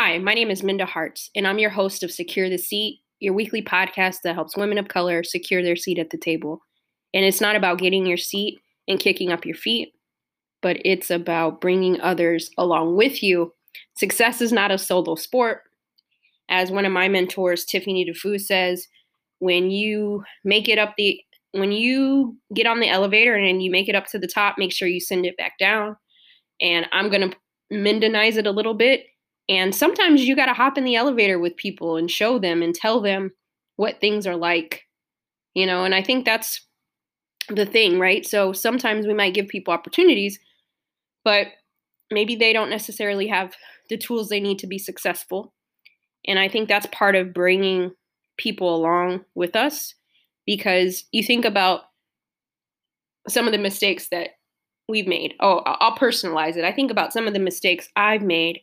Hi, 0.00 0.16
my 0.18 0.32
name 0.32 0.48
is 0.48 0.62
Minda 0.62 0.86
Harts, 0.86 1.28
and 1.34 1.44
I'm 1.44 1.58
your 1.58 1.70
host 1.70 2.04
of 2.04 2.12
Secure 2.12 2.48
the 2.48 2.56
Seat, 2.56 3.00
your 3.18 3.34
weekly 3.34 3.60
podcast 3.60 4.18
that 4.22 4.34
helps 4.34 4.56
women 4.56 4.78
of 4.78 4.86
color 4.86 5.24
secure 5.24 5.60
their 5.60 5.74
seat 5.74 5.98
at 5.98 6.10
the 6.10 6.16
table. 6.16 6.60
And 7.12 7.24
it's 7.24 7.40
not 7.40 7.56
about 7.56 7.80
getting 7.80 8.06
your 8.06 8.16
seat 8.16 8.60
and 8.86 9.00
kicking 9.00 9.32
up 9.32 9.44
your 9.44 9.56
feet, 9.56 9.92
but 10.62 10.76
it's 10.84 11.10
about 11.10 11.60
bringing 11.60 12.00
others 12.00 12.48
along 12.56 12.94
with 12.94 13.24
you. 13.24 13.52
Success 13.96 14.40
is 14.40 14.52
not 14.52 14.70
a 14.70 14.78
solo 14.78 15.16
sport. 15.16 15.62
As 16.48 16.70
one 16.70 16.84
of 16.84 16.92
my 16.92 17.08
mentors, 17.08 17.64
Tiffany 17.64 18.08
Dufu, 18.08 18.40
says, 18.40 18.86
when 19.40 19.72
you 19.72 20.22
make 20.44 20.68
it 20.68 20.78
up 20.78 20.94
the 20.96 21.20
when 21.54 21.72
you 21.72 22.36
get 22.54 22.68
on 22.68 22.78
the 22.78 22.88
elevator 22.88 23.34
and 23.34 23.64
you 23.64 23.70
make 23.72 23.88
it 23.88 23.96
up 23.96 24.06
to 24.12 24.18
the 24.20 24.28
top, 24.28 24.58
make 24.58 24.70
sure 24.70 24.86
you 24.86 25.00
send 25.00 25.26
it 25.26 25.36
back 25.36 25.58
down. 25.58 25.96
And 26.60 26.86
I'm 26.92 27.10
going 27.10 27.30
to 27.30 27.36
Mindanize 27.72 28.36
it 28.36 28.46
a 28.46 28.52
little 28.52 28.74
bit 28.74 29.04
and 29.48 29.74
sometimes 29.74 30.24
you 30.24 30.36
got 30.36 30.46
to 30.46 30.54
hop 30.54 30.76
in 30.76 30.84
the 30.84 30.96
elevator 30.96 31.38
with 31.38 31.56
people 31.56 31.96
and 31.96 32.10
show 32.10 32.38
them 32.38 32.62
and 32.62 32.74
tell 32.74 33.00
them 33.00 33.32
what 33.76 34.00
things 34.00 34.26
are 34.26 34.36
like, 34.36 34.84
you 35.54 35.66
know, 35.66 35.84
and 35.84 35.94
I 35.94 36.02
think 36.02 36.24
that's 36.24 36.66
the 37.48 37.64
thing, 37.64 37.98
right? 37.98 38.26
So 38.26 38.52
sometimes 38.52 39.06
we 39.06 39.14
might 39.14 39.34
give 39.34 39.48
people 39.48 39.72
opportunities, 39.72 40.38
but 41.24 41.48
maybe 42.10 42.36
they 42.36 42.52
don't 42.52 42.70
necessarily 42.70 43.28
have 43.28 43.54
the 43.88 43.96
tools 43.96 44.28
they 44.28 44.40
need 44.40 44.58
to 44.58 44.66
be 44.66 44.78
successful. 44.78 45.54
And 46.26 46.38
I 46.38 46.48
think 46.48 46.68
that's 46.68 46.86
part 46.92 47.16
of 47.16 47.32
bringing 47.32 47.92
people 48.36 48.74
along 48.74 49.24
with 49.34 49.56
us 49.56 49.94
because 50.44 51.04
you 51.10 51.22
think 51.22 51.44
about 51.44 51.82
some 53.28 53.46
of 53.46 53.52
the 53.52 53.58
mistakes 53.58 54.08
that 54.10 54.30
we've 54.88 55.06
made. 55.06 55.34
Oh, 55.40 55.58
I'll 55.64 55.96
personalize 55.96 56.56
it. 56.56 56.64
I 56.64 56.72
think 56.72 56.90
about 56.90 57.12
some 57.12 57.26
of 57.26 57.32
the 57.32 57.38
mistakes 57.38 57.88
I've 57.96 58.22
made 58.22 58.60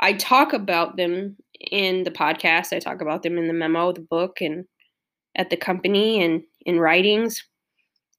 I 0.00 0.12
talk 0.12 0.52
about 0.52 0.96
them 0.96 1.36
in 1.70 2.04
the 2.04 2.10
podcast. 2.10 2.72
I 2.72 2.78
talk 2.78 3.00
about 3.00 3.22
them 3.22 3.38
in 3.38 3.46
the 3.46 3.54
memo, 3.54 3.92
the 3.92 4.00
book, 4.00 4.40
and 4.40 4.66
at 5.36 5.50
the 5.50 5.56
company 5.56 6.22
and 6.22 6.42
in 6.64 6.80
writings 6.80 7.44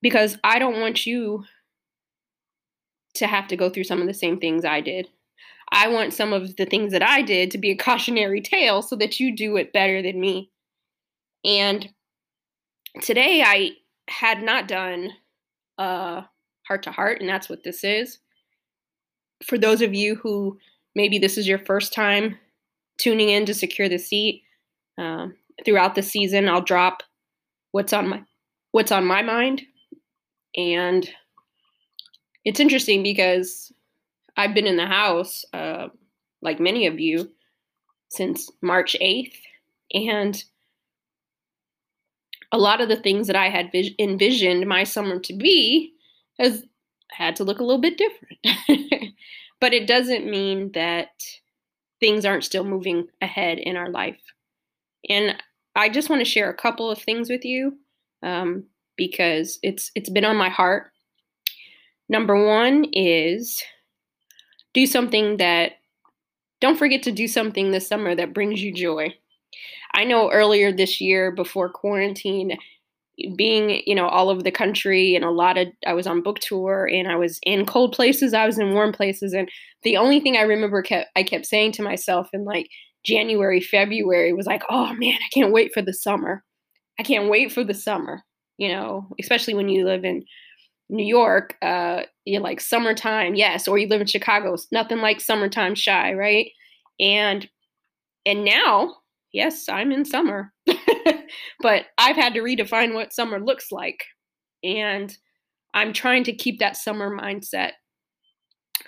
because 0.02 0.38
I 0.44 0.60
don't 0.60 0.80
want 0.80 1.06
you 1.06 1.44
to 3.16 3.28
have 3.28 3.48
to 3.48 3.58
go 3.58 3.70
through 3.70 3.84
some 3.84 4.02
of 4.02 4.08
the 4.08 4.14
same 4.14 4.40
things 4.40 4.64
I 4.64 4.82
did. 4.82 5.08
I 5.72 5.90
want 5.90 6.14
some 6.14 6.32
of 6.34 6.56
the 6.56 6.66
things 6.66 6.94
that 6.94 7.04
I 7.04 7.22
did 7.22 7.52
to 7.52 7.58
be 7.58 7.72
a 7.72 7.76
cautionary 7.76 8.42
tale 8.42 8.82
so 8.82 8.96
that 8.98 9.20
you 9.20 9.36
do 9.36 9.58
it 9.58 9.74
better 9.74 10.02
than 10.02 10.20
me. 10.20 10.52
And 11.44 11.90
today 13.02 13.44
I 13.46 13.72
had 14.08 14.42
not 14.42 14.68
done 14.68 15.12
uh 15.78 16.22
heart 16.68 16.84
to 16.84 16.92
heart, 16.92 17.20
and 17.20 17.30
that's 17.30 17.50
what 17.50 17.64
this 17.64 17.84
is. 17.84 18.20
For 19.46 19.58
those 19.58 19.82
of 19.82 19.94
you 19.94 20.16
who 20.16 20.58
maybe 20.98 21.20
this 21.20 21.38
is 21.38 21.48
your 21.48 21.60
first 21.60 21.94
time 21.94 22.38
tuning 22.98 23.30
in 23.30 23.46
to 23.46 23.54
secure 23.54 23.88
the 23.88 24.00
seat. 24.00 24.44
Uh, 24.98 25.28
throughout 25.64 25.94
the 25.94 26.02
season, 26.02 26.50
I'll 26.50 26.62
drop 26.62 27.04
what's 27.72 27.94
on 27.94 28.10
my 28.10 28.24
what's 28.72 28.92
on 28.92 29.06
my 29.06 29.22
mind, 29.22 29.62
and 30.58 31.08
it's 32.44 32.60
interesting 32.60 33.04
because 33.04 33.72
I've 34.36 34.56
been 34.56 34.66
in 34.66 34.78
the 34.78 34.88
house, 34.88 35.46
uh, 35.54 35.88
like 36.42 36.60
many 36.60 36.88
of 36.88 37.00
you, 37.00 37.32
since 38.10 38.50
March 38.62 38.98
eighth, 39.00 39.38
and 39.94 40.44
a 42.52 42.58
lot 42.58 42.82
of 42.82 42.90
the 42.90 42.96
things 42.96 43.28
that 43.28 43.36
I 43.36 43.50
had 43.50 43.72
vis- 43.72 43.92
envisioned 44.00 44.66
my 44.66 44.84
summer 44.84 45.20
to 45.20 45.34
be 45.34 45.94
has 46.40 46.64
had 47.12 47.36
to 47.36 47.44
look 47.44 47.60
a 47.60 47.64
little 47.64 47.82
bit 47.82 48.00
different. 48.00 49.14
But 49.60 49.74
it 49.74 49.88
doesn't 49.88 50.30
mean 50.30 50.72
that 50.74 51.10
things 52.00 52.26
aren't 52.26 52.44
still 52.44 52.64
moving 52.64 53.08
ahead 53.22 53.58
in 53.58 53.76
our 53.76 53.90
life. 53.90 54.22
And 55.10 55.36
I 55.76 55.90
just 55.90 56.10
want 56.10 56.22
to 56.22 56.30
share 56.30 56.50
a 56.50 56.56
couple 56.56 56.92
of 56.92 57.00
things 57.00 57.30
with 57.30 57.46
you 57.46 57.78
um, 58.24 58.66
because 58.96 59.60
it's 59.64 59.92
it's 59.96 60.10
been 60.10 60.26
on 60.26 60.36
my 60.36 60.50
heart. 60.50 60.92
Number 62.10 62.46
one 62.46 62.86
is 62.94 63.64
do 64.74 64.86
something 64.86 65.38
that 65.38 65.74
don't 66.62 66.78
forget 66.78 67.04
to 67.04 67.12
do 67.12 67.28
something 67.28 67.72
this 67.72 67.88
summer 67.88 68.16
that 68.16 68.34
brings 68.34 68.62
you 68.62 68.74
joy. 68.74 69.14
I 69.94 70.04
know 70.04 70.32
earlier 70.32 70.72
this 70.72 71.00
year 71.00 71.32
before 71.32 71.70
quarantine, 71.70 72.58
being 73.36 73.82
you 73.86 73.96
know 73.96 74.08
all 74.08 74.30
over 74.30 74.44
the 74.44 74.52
country 74.52 75.16
and 75.16 75.26
a 75.26 75.32
lot 75.32 75.58
of 75.58 75.68
i 75.88 75.94
was 75.94 76.06
on 76.06 76.22
book 76.22 76.40
tour 76.40 76.88
and 76.92 77.08
i 77.08 77.16
was 77.16 77.40
in 77.44 77.66
cold 77.66 77.92
places 77.92 78.34
i 78.34 78.46
was 78.46 78.60
in 78.60 78.74
warm 78.74 78.92
places. 78.92 79.34
And 79.34 79.50
the 79.84 79.98
only 79.98 80.20
thing 80.20 80.38
i 80.38 80.42
remember 80.42 80.82
kept 80.82 81.10
i 81.16 81.24
kept 81.24 81.46
saying 81.46 81.72
to 81.74 81.84
myself 81.84 82.30
in 82.34 82.46
like 82.46 82.70
january 83.06 83.62
february 83.62 84.34
was 84.34 84.46
like 84.46 84.64
oh 84.70 84.94
man 84.94 85.16
i 85.16 85.30
can't 85.34 85.52
wait 85.54 85.74
for 85.74 85.82
the 85.82 85.94
summer. 85.94 86.44
I 87.00 87.04
can't 87.04 87.30
wait 87.30 87.52
for 87.52 87.64
the 87.64 87.74
summer. 87.74 88.24
You 88.58 88.70
know 88.70 89.08
especially 89.20 89.54
when 89.56 89.70
you 89.70 89.86
live 89.86 90.04
in 90.04 90.24
new 90.90 91.06
york 91.06 91.56
uh 91.62 92.04
you're 92.26 92.42
like 92.42 92.62
summertime 92.62 93.36
yes 93.36 93.68
or 93.68 93.78
you 93.78 93.88
live 93.88 94.02
in 94.02 94.08
chicago 94.08 94.56
nothing 94.72 95.00
like 95.00 95.20
summertime 95.22 95.76
shy 95.76 96.14
right? 96.14 96.52
And 97.00 97.48
and 98.26 98.46
now 98.46 98.96
yes 99.34 99.68
i'm 99.70 99.92
in 99.92 100.06
summer 100.06 100.54
but 101.62 101.86
I've 101.98 102.16
had 102.16 102.34
to 102.34 102.42
redefine 102.42 102.94
what 102.94 103.14
summer 103.14 103.40
looks 103.40 103.72
like. 103.72 104.04
And 104.64 105.16
I'm 105.74 105.94
trying 105.94 106.24
to 106.26 106.34
keep 106.34 106.60
that 106.60 106.78
summer 106.78 107.16
mindset. 107.16 107.74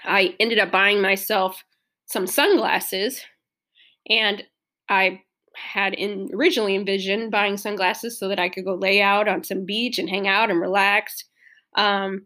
I 0.03 0.35
ended 0.39 0.59
up 0.59 0.71
buying 0.71 1.01
myself 1.01 1.63
some 2.05 2.25
sunglasses 2.25 3.21
and 4.09 4.43
I 4.89 5.21
had 5.55 5.93
in, 5.93 6.29
originally 6.33 6.75
envisioned 6.75 7.31
buying 7.31 7.57
sunglasses 7.57 8.17
so 8.17 8.27
that 8.29 8.39
I 8.39 8.49
could 8.49 8.65
go 8.65 8.75
lay 8.75 9.01
out 9.01 9.27
on 9.27 9.43
some 9.43 9.65
beach 9.65 9.99
and 9.99 10.09
hang 10.09 10.27
out 10.27 10.49
and 10.49 10.59
relax. 10.59 11.25
Um, 11.75 12.25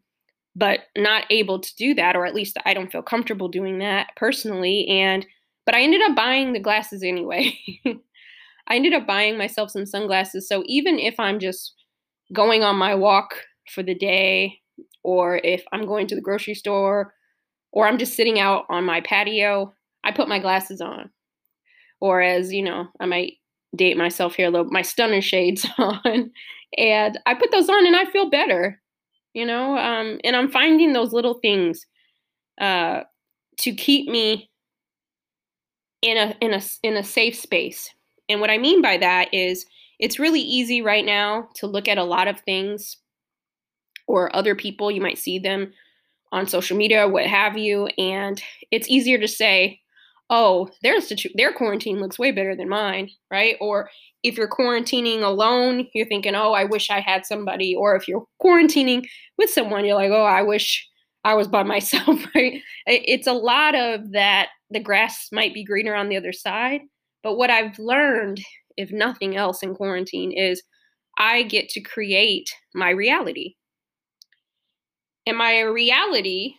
but 0.55 0.81
not 0.95 1.25
able 1.31 1.59
to 1.59 1.75
do 1.75 1.95
that, 1.95 2.15
or 2.15 2.25
at 2.25 2.35
least 2.35 2.57
I 2.63 2.73
don't 2.75 2.91
feel 2.91 3.01
comfortable 3.01 3.47
doing 3.47 3.79
that 3.79 4.09
personally. 4.15 4.87
And 4.87 5.25
but 5.65 5.75
I 5.75 5.81
ended 5.81 6.01
up 6.01 6.15
buying 6.15 6.53
the 6.53 6.59
glasses 6.59 7.03
anyway. 7.03 7.57
I 8.67 8.75
ended 8.75 8.93
up 8.93 9.05
buying 9.05 9.37
myself 9.37 9.71
some 9.71 9.85
sunglasses. 9.85 10.47
So 10.47 10.63
even 10.65 10.99
if 10.99 11.19
I'm 11.19 11.39
just 11.39 11.73
going 12.31 12.63
on 12.63 12.77
my 12.77 12.95
walk 12.95 13.35
for 13.73 13.83
the 13.83 13.95
day, 13.95 14.59
or 15.03 15.37
if 15.43 15.63
I'm 15.71 15.85
going 15.85 16.07
to 16.07 16.15
the 16.15 16.21
grocery 16.21 16.55
store, 16.55 17.13
or 17.71 17.87
I'm 17.87 17.97
just 17.97 18.15
sitting 18.15 18.39
out 18.39 18.65
on 18.69 18.85
my 18.85 19.01
patio, 19.01 19.73
I 20.03 20.11
put 20.11 20.27
my 20.27 20.39
glasses 20.39 20.81
on. 20.81 21.09
Or 21.99 22.21
as 22.21 22.53
you 22.53 22.63
know, 22.63 22.87
I 22.99 23.05
might 23.05 23.33
date 23.75 23.97
myself 23.97 24.35
here 24.35 24.47
a 24.47 24.49
little, 24.49 24.71
my 24.71 24.81
stunner 24.81 25.21
shades 25.21 25.65
on, 25.77 26.31
and 26.77 27.19
I 27.25 27.33
put 27.33 27.51
those 27.51 27.69
on 27.69 27.85
and 27.85 27.95
I 27.95 28.05
feel 28.05 28.29
better, 28.29 28.81
you 29.33 29.45
know. 29.45 29.77
Um, 29.77 30.19
and 30.23 30.35
I'm 30.35 30.49
finding 30.49 30.93
those 30.93 31.13
little 31.13 31.35
things 31.35 31.85
uh, 32.59 33.01
to 33.59 33.73
keep 33.73 34.09
me 34.09 34.49
in 36.01 36.17
a 36.17 36.35
in 36.41 36.53
a 36.53 36.61
in 36.83 36.97
a 36.97 37.03
safe 37.03 37.35
space 37.35 37.89
and 38.29 38.41
what 38.41 38.49
I 38.49 38.57
mean 38.57 38.81
by 38.81 38.97
that 38.97 39.33
is 39.33 39.65
it's 39.99 40.19
really 40.19 40.41
easy 40.41 40.81
right 40.81 41.05
now 41.05 41.49
to 41.55 41.67
look 41.67 41.87
at 41.87 41.97
a 41.97 42.03
lot 42.03 42.27
of 42.27 42.39
things 42.41 42.97
or 44.07 44.35
other 44.35 44.55
people. 44.55 44.91
You 44.91 45.01
might 45.01 45.17
see 45.17 45.39
them 45.39 45.73
on 46.31 46.47
social 46.47 46.77
media, 46.77 47.07
what 47.07 47.25
have 47.27 47.57
you, 47.57 47.87
and 47.97 48.41
it's 48.71 48.89
easier 48.89 49.17
to 49.19 49.27
say, 49.27 49.81
"Oh, 50.29 50.69
their 50.83 50.99
situ- 51.01 51.29
their 51.35 51.53
quarantine 51.53 51.99
looks 52.01 52.19
way 52.19 52.31
better 52.31 52.55
than 52.55 52.69
mine," 52.69 53.09
right? 53.31 53.57
Or 53.61 53.89
if 54.23 54.37
you're 54.37 54.49
quarantining 54.49 55.21
alone, 55.23 55.87
you're 55.93 56.07
thinking, 56.07 56.35
"Oh, 56.35 56.53
I 56.53 56.65
wish 56.65 56.89
I 56.89 57.01
had 57.01 57.25
somebody." 57.25 57.75
Or 57.75 57.95
if 57.95 58.07
you're 58.07 58.25
quarantining 58.43 59.05
with 59.37 59.49
someone, 59.51 59.85
you're 59.85 59.95
like, 59.95 60.11
"Oh, 60.11 60.25
I 60.25 60.41
wish 60.43 60.87
I 61.23 61.35
was 61.35 61.47
by 61.47 61.63
myself," 61.75 62.19
right? 62.35 62.61
It's 62.87 63.27
a 63.27 63.33
lot 63.33 63.75
of 63.75 64.11
that. 64.13 64.49
The 64.71 64.79
grass 64.79 65.29
might 65.31 65.53
be 65.53 65.63
greener 65.63 65.95
on 65.95 66.09
the 66.09 66.17
other 66.17 66.33
side, 66.33 66.81
but 67.23 67.37
what 67.37 67.49
I've 67.49 67.79
learned, 67.79 68.41
if 68.77 68.91
nothing 68.91 69.35
else 69.35 69.63
in 69.63 69.75
quarantine, 69.75 70.31
is 70.31 70.61
I 71.17 71.43
get 71.43 71.69
to 71.69 71.81
create 71.81 72.49
my 72.75 72.89
reality. 72.89 73.55
And 75.25 75.37
my 75.37 75.61
reality 75.61 76.55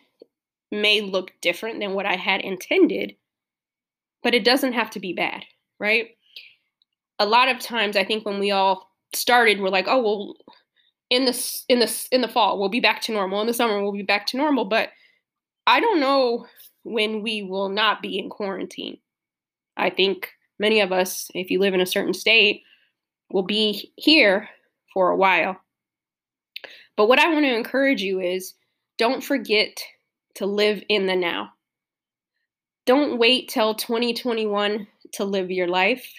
may 0.70 1.00
look 1.00 1.32
different 1.42 1.80
than 1.80 1.92
what 1.92 2.06
I 2.06 2.16
had 2.16 2.40
intended, 2.40 3.14
but 4.22 4.34
it 4.34 4.44
doesn't 4.44 4.72
have 4.72 4.90
to 4.90 5.00
be 5.00 5.12
bad, 5.12 5.44
right? 5.78 6.08
A 7.18 7.26
lot 7.26 7.48
of 7.48 7.58
times 7.60 7.96
I 7.96 8.04
think 8.04 8.24
when 8.24 8.40
we 8.40 8.50
all 8.50 8.90
started 9.14 9.60
we're 9.60 9.68
like, 9.68 9.86
"Oh, 9.86 10.02
well 10.02 10.36
in 11.10 11.26
the 11.26 11.62
in 11.68 11.78
the 11.78 12.06
in 12.10 12.22
the 12.22 12.28
fall 12.28 12.58
we'll 12.58 12.68
be 12.68 12.80
back 12.80 13.02
to 13.02 13.12
normal. 13.12 13.40
In 13.40 13.46
the 13.46 13.54
summer 13.54 13.82
we'll 13.82 13.92
be 13.92 14.02
back 14.02 14.26
to 14.28 14.36
normal." 14.36 14.64
But 14.64 14.90
I 15.66 15.80
don't 15.80 16.00
know 16.00 16.46
when 16.82 17.22
we 17.22 17.42
will 17.42 17.68
not 17.68 18.02
be 18.02 18.18
in 18.18 18.28
quarantine. 18.30 18.98
I 19.76 19.90
think 19.90 20.30
many 20.58 20.80
of 20.80 20.92
us, 20.92 21.30
if 21.34 21.50
you 21.50 21.58
live 21.60 21.74
in 21.74 21.80
a 21.80 21.86
certain 21.86 22.14
state, 22.14 22.62
will 23.30 23.42
be 23.42 23.92
here 23.96 24.48
for 24.92 25.10
a 25.10 25.16
while. 25.16 25.56
But 26.96 27.08
what 27.08 27.18
I 27.18 27.32
want 27.32 27.44
to 27.44 27.54
encourage 27.54 28.02
you 28.02 28.20
is 28.20 28.54
don't 28.98 29.22
forget 29.24 29.82
to 30.36 30.46
live 30.46 30.82
in 30.88 31.06
the 31.06 31.16
now. 31.16 31.50
don't 32.86 33.18
wait 33.18 33.48
till 33.48 33.74
2021 33.74 34.86
to 35.12 35.24
live 35.24 35.50
your 35.50 35.68
life. 35.68 36.12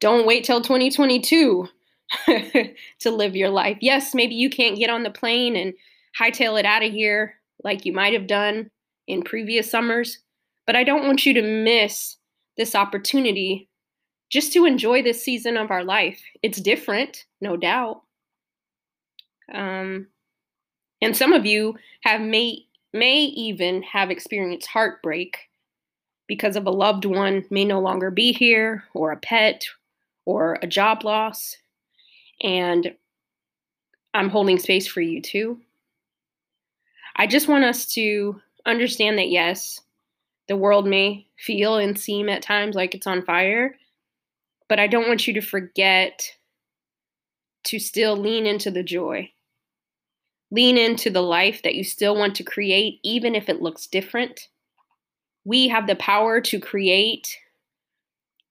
Don't 0.00 0.26
wait 0.26 0.44
till 0.44 0.60
2022 0.60 1.68
to 3.00 3.10
live 3.10 3.34
your 3.34 3.48
life. 3.50 3.78
Yes, 3.80 4.14
maybe 4.14 4.34
you 4.34 4.48
can't 4.50 4.78
get 4.78 4.90
on 4.90 5.02
the 5.02 5.10
plane 5.10 5.56
and 5.56 5.74
hightail 6.20 6.58
it 6.58 6.64
out 6.64 6.84
of 6.84 6.92
here 6.92 7.34
like 7.64 7.84
you 7.84 7.92
might 7.92 8.12
have 8.12 8.26
done 8.26 8.70
in 9.08 9.22
previous 9.22 9.70
summers, 9.70 10.18
but 10.66 10.76
I 10.76 10.84
don't 10.84 11.06
want 11.06 11.26
you 11.26 11.34
to 11.34 11.42
miss 11.42 12.16
this 12.56 12.74
opportunity 12.74 13.68
just 14.30 14.52
to 14.52 14.64
enjoy 14.64 15.02
this 15.02 15.22
season 15.22 15.56
of 15.56 15.70
our 15.70 15.84
life. 15.84 16.20
It's 16.42 16.60
different, 16.60 17.24
no 17.40 17.56
doubt. 17.56 18.02
Um, 19.52 20.08
and 21.00 21.16
some 21.16 21.32
of 21.32 21.46
you 21.46 21.76
have 22.02 22.20
may 22.20 22.64
may 22.92 23.18
even 23.20 23.82
have 23.82 24.10
experienced 24.10 24.66
heartbreak 24.66 25.38
because 26.26 26.56
of 26.56 26.66
a 26.66 26.70
loved 26.70 27.04
one 27.04 27.44
may 27.50 27.64
no 27.64 27.78
longer 27.78 28.10
be 28.10 28.32
here 28.32 28.84
or 28.94 29.12
a 29.12 29.18
pet 29.18 29.64
or 30.24 30.58
a 30.62 30.66
job 30.66 31.04
loss 31.04 31.56
and 32.42 32.94
I'm 34.14 34.30
holding 34.30 34.58
space 34.58 34.86
for 34.86 35.02
you 35.02 35.20
too. 35.20 35.60
I 37.16 37.26
just 37.26 37.48
want 37.48 37.64
us 37.64 37.86
to 37.94 38.40
understand 38.64 39.18
that 39.18 39.28
yes, 39.28 39.80
the 40.48 40.56
world 40.56 40.86
may 40.86 41.26
feel 41.38 41.76
and 41.76 41.98
seem 41.98 42.28
at 42.28 42.42
times 42.42 42.76
like 42.76 42.94
it's 42.94 43.06
on 43.06 43.24
fire, 43.24 43.76
but 44.68 44.78
I 44.78 44.86
don't 44.86 45.08
want 45.08 45.26
you 45.26 45.34
to 45.34 45.40
forget 45.40 46.32
to 47.64 47.78
still 47.78 48.16
lean 48.16 48.46
into 48.46 48.70
the 48.70 48.82
joy. 48.82 49.30
Lean 50.52 50.78
into 50.78 51.10
the 51.10 51.22
life 51.22 51.62
that 51.62 51.74
you 51.74 51.82
still 51.82 52.14
want 52.16 52.36
to 52.36 52.44
create, 52.44 53.00
even 53.02 53.34
if 53.34 53.48
it 53.48 53.60
looks 53.60 53.88
different. 53.88 54.48
We 55.44 55.68
have 55.68 55.86
the 55.86 55.96
power 55.96 56.40
to 56.42 56.60
create 56.60 57.36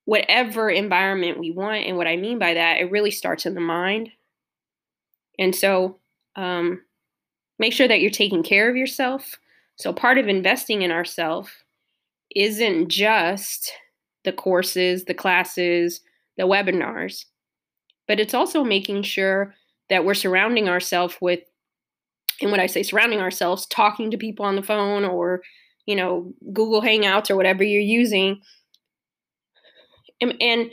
whatever 0.04 0.70
environment 0.70 1.40
we 1.40 1.52
want. 1.52 1.86
And 1.86 1.98
what 1.98 2.08
I 2.08 2.18
mean 2.18 2.38
by 2.38 2.54
that, 2.54 2.80
it 2.80 2.92
really 2.92 3.12
starts 3.12 3.46
in 3.46 3.56
the 3.56 3.62
mind. 3.62 4.10
And 5.40 5.56
so 5.56 5.98
um, 6.36 6.82
make 7.58 7.74
sure 7.74 7.88
that 7.88 8.02
you're 8.02 8.12
taking 8.12 8.44
care 8.44 8.70
of 8.70 8.76
yourself. 8.76 9.38
So 9.78 9.94
part 9.94 10.18
of 10.18 10.28
investing 10.28 10.82
in 10.82 10.92
ourselves 10.92 11.50
isn't 12.36 12.90
just 12.90 13.72
the 14.24 14.34
courses, 14.34 15.06
the 15.06 15.14
classes, 15.14 16.02
the 16.38 16.44
webinars, 16.44 17.26
but 18.08 18.20
it's 18.20 18.34
also 18.34 18.64
making 18.64 19.04
sure 19.04 19.54
that 19.90 20.04
we're 20.04 20.14
surrounding 20.14 20.68
ourselves 20.68 21.16
with, 21.22 21.40
and 22.42 22.52
when 22.52 22.60
I 22.60 22.66
say 22.66 22.84
surrounding 22.84 23.20
ourselves, 23.20 23.66
talking 23.68 24.12
to 24.12 24.18
people 24.18 24.46
on 24.46 24.56
the 24.56 24.64
phone 24.64 25.06
or, 25.06 25.42
you 25.86 25.96
know, 25.96 26.34
Google 26.52 26.82
Hangouts 26.82 27.30
or 27.30 27.36
whatever 27.36 27.64
you're 27.64 27.82
using 27.82 28.42
and, 30.22 30.36
and 30.42 30.72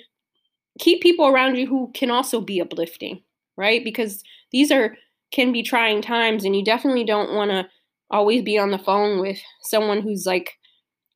keep 0.79 1.03
people 1.03 1.27
around 1.27 1.57
you 1.57 1.67
who 1.67 1.91
can 1.95 2.11
also 2.11 2.41
be 2.41 2.61
uplifting, 2.61 3.23
right? 3.57 3.85
Because 3.85 4.23
these 4.51 4.71
are 4.71 4.97
can 5.33 5.53
be 5.53 5.63
trying 5.63 6.03
times 6.03 6.45
and 6.45 6.55
you 6.55 6.65
definitely 6.65 7.05
don't 7.05 7.35
want 7.35 7.51
to 7.51 7.67
always 8.11 8.43
be 8.43 8.59
on 8.59 8.71
the 8.71 8.79
phone 8.79 9.21
with 9.21 9.39
someone 9.63 10.03
who's 10.03 10.27
like 10.27 10.53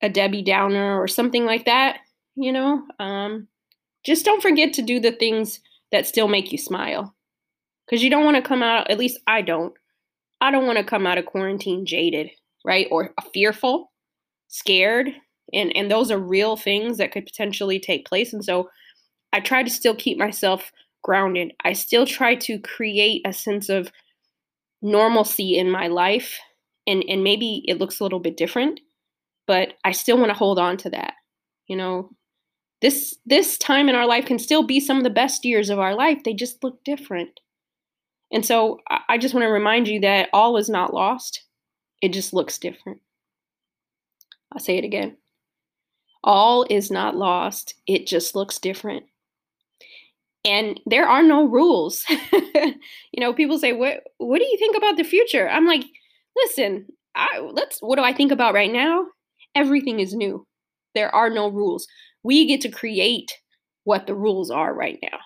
a 0.03 0.09
Debbie 0.09 0.43
Downer 0.43 1.01
or 1.01 1.09
something 1.09 1.45
like 1.45 1.65
that, 1.65 2.01
you 2.35 2.53
know? 2.53 2.83
Um, 2.99 3.49
just 4.05 4.25
don't 4.25 4.43
forget 4.43 4.73
to 4.75 4.83
do 4.83 5.01
the 5.01 5.13
things 5.13 5.61
that 5.93 6.07
still 6.07 6.29
make 6.29 6.53
you 6.53 6.59
smile. 6.59 7.15
Because 7.87 8.03
you 8.03 8.11
don't 8.11 8.25
want 8.25 8.37
to 8.37 8.43
come 8.43 8.63
out, 8.63 8.91
at 8.91 8.99
least 8.99 9.19
I 9.27 9.43
don't. 9.43 9.73
I 10.41 10.51
don't 10.51 10.67
want 10.67 10.79
to 10.79 10.85
come 10.85 11.07
out 11.07 11.19
of 11.19 11.27
quarantine 11.27 11.87
jaded, 11.87 12.31
right? 12.65 12.89
Or 12.91 13.15
fearful, 13.33 13.93
scared, 14.49 15.15
and 15.53 15.75
and 15.77 15.91
those 15.91 16.11
are 16.11 16.19
real 16.19 16.57
things 16.57 16.99
that 16.99 17.13
could 17.13 17.25
potentially 17.25 17.79
take 17.79 18.07
place 18.07 18.33
and 18.33 18.45
so 18.45 18.69
i 19.33 19.41
try 19.41 19.63
to 19.63 19.71
still 19.71 19.95
keep 19.95 20.19
myself 20.19 20.73
grounded 21.03 21.53
i 21.65 21.73
still 21.73 22.07
try 22.07 22.35
to 22.35 22.59
create 22.61 23.23
a 23.25 23.33
sense 23.33 23.69
of 23.69 23.91
normalcy 24.83 25.57
in 25.57 25.71
my 25.71 25.87
life 25.87 26.39
and 26.87 27.05
and 27.09 27.23
maybe 27.23 27.65
it 27.67 27.79
looks 27.79 28.01
a 28.01 28.03
little 28.03 28.21
bit 28.21 28.37
different 28.37 28.81
but 29.47 29.75
i 29.85 29.93
still 29.93 30.19
want 30.19 30.29
to 30.29 30.35
hold 30.35 30.59
on 30.59 30.77
to 30.77 30.91
that 30.91 31.15
you 31.67 31.77
know 31.77 32.11
this 32.83 33.17
this 33.25 33.57
time 33.59 33.89
in 33.89 33.95
our 33.95 34.07
life 34.07 34.27
can 34.27 34.39
still 34.39 34.63
be 34.63 34.81
some 34.81 34.99
of 34.99 35.05
the 35.05 35.11
best 35.11 35.45
years 35.45 35.71
of 35.71 35.79
our 35.79 35.95
life 35.95 36.19
they 36.25 36.35
just 36.35 36.63
look 36.63 36.83
different 36.85 37.41
and 38.33 38.45
so 38.45 38.79
i 39.09 39.19
just 39.19 39.35
want 39.35 39.45
to 39.45 39.49
remind 39.49 39.89
you 39.89 40.01
that 40.01 40.29
all 40.33 40.57
is 40.57 40.69
not 40.69 40.95
lost 40.95 41.45
it 42.03 42.13
just 42.13 42.33
looks 42.33 42.59
different 42.59 43.01
i'll 44.53 44.61
say 44.61 44.77
it 44.77 44.85
again 44.85 45.17
all 46.27 46.67
is 46.69 46.91
not 46.91 47.17
lost, 47.17 47.75
it 47.87 48.07
just 48.07 48.35
looks 48.35 48.59
different. 48.59 49.05
And 50.45 50.81
there 50.85 51.09
are 51.09 51.23
no 51.23 51.47
rules. 51.47 52.05
you 52.33 52.75
know, 53.19 53.33
people 53.33 53.59
say, 53.59 53.73
"What 53.73 54.03
what 54.19 54.39
do 54.39 54.45
you 54.45 54.57
think 54.59 54.77
about 54.77 54.97
the 54.97 55.05
future?" 55.05 55.49
I'm 55.49 55.67
like, 55.67 55.85
"Listen, 56.37 56.87
I 57.15 57.39
let's 57.39 57.79
what 57.81 57.97
do 57.97 58.03
I 58.03 58.13
think 58.13 58.33
about 58.33 58.55
right 58.55 58.73
now? 58.73 59.07
Everything 59.57 59.99
is 59.99 60.15
new. 60.15 60.47
There 60.95 61.13
are 61.15 61.31
no 61.31 61.49
rules. 61.49 61.89
We 62.23 62.47
get 62.47 62.61
to 62.61 62.69
create 62.69 63.33
what 63.85 64.07
the 64.07 64.15
rules 64.15 64.51
are 64.51 64.75
right 64.75 64.99
now. 65.03 65.19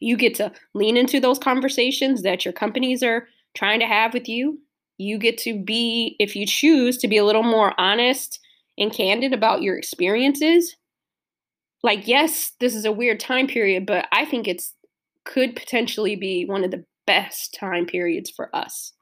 You 0.00 0.16
get 0.16 0.34
to 0.36 0.50
lean 0.74 0.96
into 0.96 1.20
those 1.20 1.38
conversations 1.38 2.22
that 2.22 2.44
your 2.44 2.52
companies 2.52 3.02
are 3.02 3.28
trying 3.54 3.80
to 3.80 3.86
have 3.86 4.12
with 4.12 4.28
you. 4.28 4.58
You 4.96 5.18
get 5.18 5.38
to 5.38 5.62
be, 5.62 6.16
if 6.18 6.34
you 6.34 6.46
choose, 6.46 6.98
to 6.98 7.08
be 7.08 7.18
a 7.18 7.24
little 7.24 7.44
more 7.44 7.78
honest 7.78 8.40
and 8.76 8.92
candid 8.92 9.32
about 9.32 9.62
your 9.62 9.76
experiences, 9.76 10.74
like 11.82 12.08
yes, 12.08 12.52
this 12.60 12.74
is 12.74 12.84
a 12.84 12.92
weird 12.92 13.20
time 13.20 13.46
period, 13.46 13.86
but 13.86 14.06
I 14.12 14.24
think 14.24 14.48
it's 14.48 14.74
could 15.24 15.54
potentially 15.54 16.16
be 16.16 16.44
one 16.46 16.64
of 16.64 16.70
the 16.70 16.84
best 17.06 17.54
time 17.58 17.86
periods 17.86 18.30
for 18.30 18.54
us. 18.56 18.92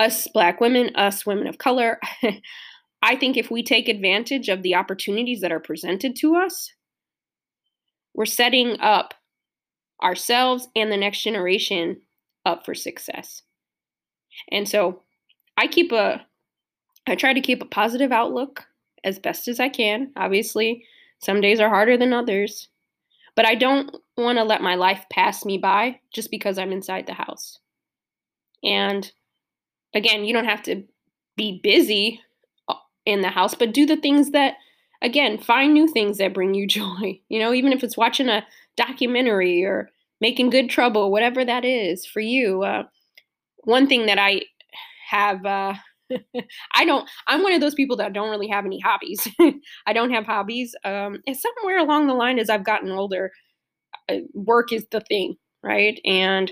Us 0.00 0.26
black 0.28 0.60
women, 0.60 0.94
us 0.96 1.24
women 1.24 1.46
of 1.46 1.58
color. 1.58 2.00
I 3.02 3.16
think 3.16 3.36
if 3.36 3.50
we 3.50 3.62
take 3.62 3.88
advantage 3.88 4.48
of 4.48 4.62
the 4.62 4.74
opportunities 4.74 5.40
that 5.40 5.52
are 5.52 5.60
presented 5.60 6.16
to 6.16 6.36
us, 6.36 6.72
we're 8.14 8.26
setting 8.26 8.80
up 8.80 9.14
ourselves 10.02 10.68
and 10.74 10.90
the 10.90 10.96
next 10.96 11.22
generation 11.22 12.00
up 12.44 12.64
for 12.64 12.74
success. 12.74 13.42
And 14.50 14.68
so 14.68 15.02
I 15.56 15.66
keep 15.66 15.92
a 15.92 16.24
I 17.06 17.14
try 17.14 17.32
to 17.32 17.40
keep 17.40 17.62
a 17.62 17.66
positive 17.66 18.12
outlook 18.12 18.66
as 19.02 19.18
best 19.18 19.48
as 19.48 19.60
I 19.60 19.68
can. 19.68 20.12
Obviously, 20.16 20.84
some 21.20 21.40
days 21.40 21.58
are 21.58 21.70
harder 21.70 21.96
than 21.96 22.12
others, 22.12 22.68
but 23.34 23.46
I 23.46 23.54
don't 23.54 23.96
want 24.16 24.36
to 24.38 24.44
let 24.44 24.60
my 24.60 24.74
life 24.74 25.04
pass 25.10 25.44
me 25.44 25.56
by 25.56 26.00
just 26.12 26.30
because 26.30 26.58
I'm 26.58 26.72
inside 26.72 27.06
the 27.06 27.14
house. 27.14 27.58
And 28.62 29.10
again, 29.94 30.24
you 30.24 30.34
don't 30.34 30.44
have 30.44 30.62
to 30.64 30.84
be 31.36 31.60
busy 31.62 32.20
in 33.08 33.22
the 33.22 33.30
house, 33.30 33.54
but 33.54 33.72
do 33.72 33.86
the 33.86 33.96
things 33.96 34.30
that, 34.30 34.54
again, 35.02 35.38
find 35.38 35.72
new 35.72 35.88
things 35.88 36.18
that 36.18 36.34
bring 36.34 36.54
you 36.54 36.66
joy. 36.80 37.20
You 37.28 37.40
know, 37.40 37.52
even 37.52 37.72
if 37.72 37.82
it's 37.82 37.96
watching 37.96 38.28
a 38.28 38.46
documentary 38.76 39.64
or 39.64 39.90
making 40.20 40.50
good 40.50 40.68
trouble, 40.68 41.10
whatever 41.10 41.44
that 41.44 41.64
is 41.64 42.04
for 42.04 42.20
you. 42.20 42.62
Uh, 42.62 42.84
one 43.64 43.86
thing 43.86 44.06
that 44.06 44.18
I 44.18 44.42
have 45.08 45.44
uh, 45.44 45.74
I 46.74 46.84
don't. 46.84 47.08
I'm 47.26 47.42
one 47.42 47.52
of 47.52 47.60
those 47.60 47.74
people 47.74 47.96
that 47.98 48.12
don't 48.12 48.30
really 48.30 48.48
have 48.48 48.64
any 48.64 48.80
hobbies. 48.80 49.26
I 49.86 49.92
don't 49.92 50.10
have 50.10 50.26
hobbies. 50.26 50.74
Um, 50.84 51.18
and 51.26 51.36
somewhere 51.36 51.78
along 51.78 52.06
the 52.06 52.14
line, 52.14 52.38
as 52.38 52.50
I've 52.50 52.64
gotten 52.64 52.90
older, 52.90 53.32
uh, 54.08 54.16
work 54.34 54.72
is 54.72 54.86
the 54.90 55.00
thing, 55.00 55.36
right? 55.62 56.00
And 56.04 56.50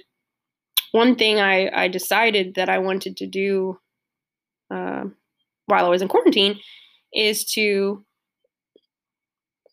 one 0.93 1.17
thing 1.17 1.41
I 1.41 1.85
I 1.85 1.89
decided 1.89 2.55
that 2.55 2.69
I 2.69 2.79
wanted 2.79 3.17
to 3.19 3.27
do 3.27 3.79
uh, 4.71 5.05
while 5.67 5.85
I 5.85 5.89
was 5.89 6.03
in 6.03 6.09
quarantine 6.09 6.59
is 7.13 7.45
to 7.53 8.05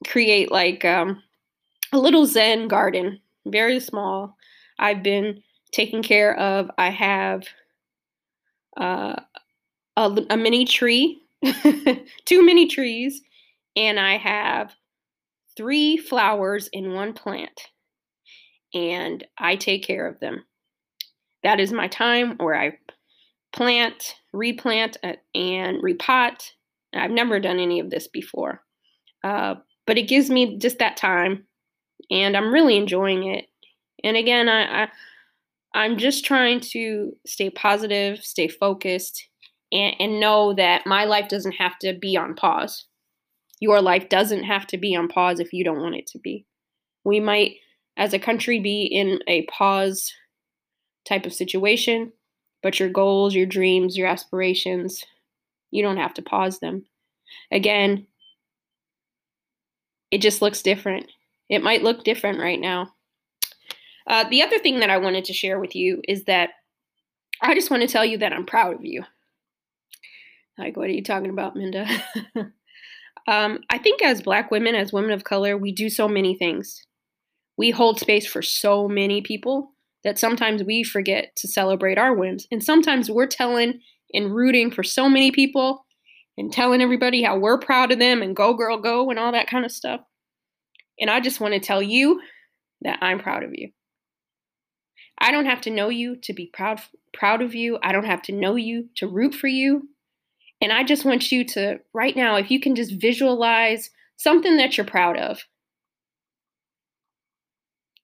create 0.08 0.52
like 0.52 0.86
um, 0.86 1.22
a 1.92 1.98
little 1.98 2.26
Zen 2.26 2.68
garden, 2.68 3.20
very 3.46 3.80
small. 3.80 4.36
I've 4.80 5.04
been 5.04 5.42
taking 5.72 6.04
care 6.04 6.38
of. 6.38 6.70
I 6.78 6.90
have 6.90 7.44
uh, 8.80 9.16
a, 9.98 10.18
a 10.30 10.38
mini 10.38 10.66
tree, 10.66 11.22
two 12.26 12.44
mini 12.44 12.68
trees, 12.68 13.22
and 13.76 14.00
I 14.00 14.18
have 14.18 14.74
three 15.56 15.98
flowers 15.98 16.70
in 16.74 16.94
one 16.94 17.14
plant. 17.14 17.70
And 18.74 19.24
I 19.38 19.56
take 19.56 19.84
care 19.84 20.08
of 20.08 20.20
them. 20.20 20.44
That 21.44 21.60
is 21.60 21.72
my 21.72 21.88
time 21.88 22.38
where 22.38 22.56
I 22.56 22.78
plant, 23.54 24.16
replant, 24.34 24.98
uh, 25.04 25.14
and 25.36 25.82
repot. 25.82 26.52
I've 26.94 27.12
never 27.12 27.40
done 27.40 27.60
any 27.60 27.80
of 27.80 27.90
this 27.90 28.08
before. 28.08 28.62
Uh, 29.24 29.56
but 29.86 29.98
it 29.98 30.08
gives 30.08 30.30
me 30.30 30.58
just 30.58 30.80
that 30.80 30.98
time, 30.98 31.46
and 32.12 32.36
I'm 32.36 32.54
really 32.54 32.78
enjoying 32.78 33.24
it. 33.26 33.46
And 34.04 34.18
again, 34.18 34.50
I, 34.50 34.84
I 34.84 34.88
I'm 35.74 35.98
just 35.98 36.26
trying 36.26 36.60
to 36.72 37.14
stay 37.26 37.50
positive, 37.50 38.24
stay 38.24 38.48
focused, 38.48 39.28
and, 39.72 39.96
and 40.00 40.20
know 40.20 40.54
that 40.54 40.86
my 40.86 41.06
life 41.06 41.28
doesn't 41.30 41.54
have 41.54 41.78
to 41.80 41.94
be 41.94 42.16
on 42.16 42.36
pause. 42.36 42.86
Your 43.60 43.82
life 43.82 44.10
doesn't 44.10 44.44
have 44.44 44.68
to 44.68 44.78
be 44.78 44.96
on 44.96 45.08
pause 45.08 45.40
if 45.40 45.54
you 45.54 45.64
don't 45.64 45.82
want 45.82 45.96
it 45.96 46.08
to 46.08 46.20
be. 46.20 46.46
We 47.04 47.20
might, 47.20 47.56
as 47.98 48.14
a 48.14 48.20
country, 48.20 48.60
be 48.60 48.84
in 48.84 49.20
a 49.28 49.46
pause 49.46 50.14
type 51.06 51.26
of 51.26 51.34
situation, 51.34 52.12
but 52.64 52.80
your 52.80 52.90
goals, 52.90 53.36
your 53.36 53.46
dreams, 53.46 53.98
your 53.98 54.08
aspirations, 54.08 55.04
you 55.70 55.84
don't 55.84 55.98
have 55.98 56.14
to 56.16 56.22
pause 56.22 56.60
them. 56.60 56.86
Again, 57.52 58.08
it 60.10 60.22
just 60.22 60.42
looks 60.42 60.62
different. 60.62 61.08
It 61.50 61.62
might 61.62 61.84
look 61.84 62.04
different 62.04 62.40
right 62.40 62.60
now. 62.60 62.94
Uh, 64.08 64.28
the 64.30 64.42
other 64.42 64.60
thing 64.60 64.80
that 64.80 64.90
I 64.90 64.98
wanted 64.98 65.26
to 65.26 65.34
share 65.34 65.60
with 65.60 65.76
you 65.76 66.02
is 66.08 66.24
that 66.26 66.52
I 67.42 67.54
just 67.54 67.70
want 67.70 67.82
to 67.82 67.88
tell 67.88 68.06
you 68.06 68.18
that 68.20 68.34
I'm 68.34 68.46
proud 68.46 68.76
of 68.76 68.86
you. 68.86 69.04
Like, 70.58 70.78
what 70.78 70.88
are 70.88 70.94
you 70.94 71.04
talking 71.04 71.30
about, 71.30 71.56
Minda? 71.56 71.88
um, 73.28 73.60
I 73.70 73.78
think 73.78 74.02
as 74.02 74.22
Black 74.22 74.52
women, 74.52 74.76
as 74.76 74.94
women 74.94 75.12
of 75.12 75.24
color, 75.24 75.58
we 75.58 75.72
do 75.72 75.90
so 75.90 76.08
many 76.08 76.36
things. 76.36 76.86
We 77.58 77.72
hold 77.72 78.00
space 78.00 78.26
for 78.26 78.42
so 78.42 78.88
many 78.88 79.22
people 79.22 79.73
that 80.04 80.20
sometimes 80.20 80.64
we 80.64 80.84
forget 80.84 81.36
to 81.38 81.48
celebrate 81.48 81.98
our 81.98 82.14
wins. 82.14 82.48
And 82.52 82.64
sometimes 82.64 83.10
we're 83.10 83.28
telling 83.28 83.80
and 84.14 84.34
rooting 84.34 84.72
for 84.72 84.84
so 84.84 85.10
many 85.10 85.32
people 85.32 85.86
and 86.38 86.52
telling 86.52 86.82
everybody 86.82 87.24
how 87.24 87.38
we're 87.38 87.60
proud 87.60 87.92
of 87.92 88.00
them 88.00 88.22
and 88.22 88.36
go, 88.36 88.54
girl, 88.54 88.80
go, 88.80 89.10
and 89.10 89.20
all 89.20 89.32
that 89.32 89.50
kind 89.50 89.66
of 89.66 89.72
stuff. 89.72 90.02
And 91.00 91.10
I 91.10 91.20
just 91.20 91.40
want 91.40 91.54
to 91.54 91.60
tell 91.60 91.82
you 91.82 92.22
that 92.82 93.00
I'm 93.02 93.20
proud 93.20 93.44
of 93.44 93.52
you. 93.54 93.70
I 95.18 95.32
don't 95.32 95.46
have 95.46 95.62
to 95.62 95.70
know 95.70 95.90
you 95.90 96.16
to 96.18 96.34
be 96.34 96.48
proud 96.54 96.82
proud 97.14 97.42
of 97.42 97.54
you. 97.54 97.78
I 97.84 97.92
don't 97.92 98.06
have 98.06 98.24
to 98.24 98.32
know 98.32 98.56
you 98.56 98.90
to 98.96 99.08
root 99.08 99.36
for 99.36 99.48
you. 99.48 99.90
And 100.60 100.72
I 100.72 100.84
just 100.84 101.06
want 101.06 101.32
you 101.32 101.46
to, 101.50 101.80
right 101.94 102.16
now, 102.16 102.38
if 102.38 102.50
you 102.50 102.60
can 102.60 102.76
just 102.76 103.00
visualize 103.00 103.90
something 104.18 104.58
that 104.58 104.78
you're 104.78 104.86
proud 104.86 105.18
of. 105.18 105.44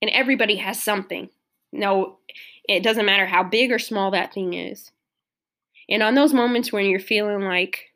And 0.01 0.11
everybody 0.11 0.57
has 0.57 0.81
something. 0.81 1.29
No, 1.71 2.17
it 2.67 2.83
doesn't 2.83 3.05
matter 3.05 3.25
how 3.25 3.43
big 3.43 3.71
or 3.71 3.79
small 3.79 4.11
that 4.11 4.33
thing 4.33 4.53
is. 4.53 4.91
And 5.89 6.03
on 6.03 6.15
those 6.15 6.33
moments 6.33 6.71
when 6.71 6.85
you're 6.85 6.99
feeling 6.99 7.41
like 7.41 7.89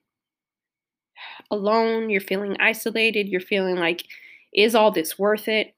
alone, 1.52 2.10
you're 2.10 2.22
feeling 2.22 2.58
isolated, 2.60 3.30
you're 3.30 3.42
feeling 3.42 3.76
like, 3.76 4.06
is 4.54 4.76
all 4.76 4.92
this 4.92 5.18
worth 5.18 5.48
it? 5.48 5.76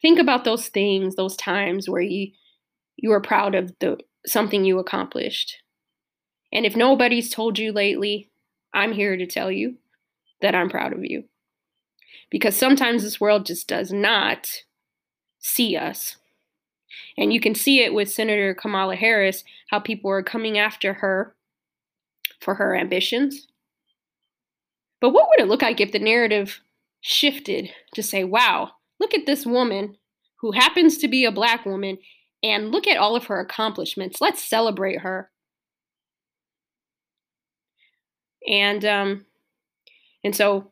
Think 0.00 0.18
about 0.18 0.44
those 0.44 0.68
things, 0.68 1.16
those 1.16 1.36
times 1.36 1.88
where 1.88 2.02
you 2.02 2.32
you 2.96 3.12
are 3.12 3.20
proud 3.20 3.54
of 3.54 3.72
the 3.78 3.98
something 4.26 4.64
you 4.64 4.78
accomplished. 4.78 5.58
And 6.52 6.66
if 6.66 6.74
nobody's 6.74 7.30
told 7.30 7.58
you 7.58 7.72
lately, 7.72 8.30
I'm 8.74 8.92
here 8.92 9.16
to 9.16 9.26
tell 9.26 9.50
you 9.50 9.76
that 10.40 10.54
I'm 10.54 10.70
proud 10.70 10.92
of 10.92 11.04
you. 11.04 11.24
Because 12.30 12.56
sometimes 12.56 13.02
this 13.02 13.20
world 13.20 13.46
just 13.46 13.68
does 13.68 13.92
not 13.92 14.62
see 15.38 15.76
us. 15.76 16.16
And 17.16 17.32
you 17.32 17.40
can 17.40 17.54
see 17.54 17.82
it 17.82 17.92
with 17.92 18.10
Senator 18.10 18.54
Kamala 18.54 18.96
Harris, 18.96 19.44
how 19.70 19.78
people 19.78 20.10
are 20.10 20.22
coming 20.22 20.58
after 20.58 20.94
her 20.94 21.34
for 22.40 22.54
her 22.54 22.76
ambitions. 22.76 23.46
But 25.00 25.10
what 25.10 25.28
would 25.28 25.40
it 25.40 25.48
look 25.48 25.62
like 25.62 25.80
if 25.80 25.92
the 25.92 25.98
narrative 25.98 26.60
shifted 27.00 27.70
to 27.94 28.02
say, 28.02 28.24
wow, 28.24 28.72
look 28.98 29.14
at 29.14 29.26
this 29.26 29.46
woman 29.46 29.96
who 30.40 30.52
happens 30.52 30.98
to 30.98 31.08
be 31.08 31.24
a 31.24 31.32
black 31.32 31.66
woman 31.66 31.98
and 32.42 32.70
look 32.70 32.86
at 32.86 32.96
all 32.96 33.16
of 33.16 33.24
her 33.24 33.40
accomplishments. 33.40 34.20
Let's 34.20 34.42
celebrate 34.42 35.00
her. 35.00 35.30
And 38.46 38.84
um, 38.84 39.26
and 40.24 40.34
so 40.34 40.70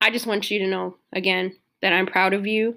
I 0.00 0.10
just 0.10 0.26
want 0.26 0.50
you 0.50 0.58
to 0.60 0.66
know 0.66 0.96
again 1.12 1.56
that 1.82 1.92
I'm 1.92 2.06
proud 2.06 2.34
of 2.34 2.46
you. 2.46 2.76